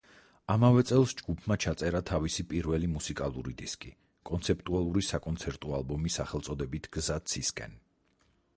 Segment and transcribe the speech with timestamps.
[0.51, 3.93] ამავე წელს ჯგუფმა ჩაწერა თავისი პირველი მუსიკალური დისკი,
[4.31, 7.81] კონცეპტუალური საკონცერტო ალბომი სახელწოდებით „გზა ცისკენ“.